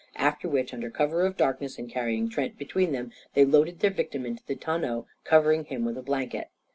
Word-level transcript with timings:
After 0.17 0.49
which, 0.49 0.73
under 0.73 0.89
cover 0.89 1.23
of 1.27 1.37
darkness 1.37 1.77
and 1.77 1.87
carrying 1.87 2.27
Trent 2.27 2.57
between 2.57 2.91
them, 2.91 3.11
they 3.35 3.45
loaded 3.45 3.81
their 3.81 3.91
victim 3.91 4.25
into 4.25 4.41
the 4.43 4.55
tonneau, 4.55 5.05
covering 5.23 5.65
him 5.65 5.85
with 5.85 5.95
a 5.95 6.01
blanket. 6.01 6.49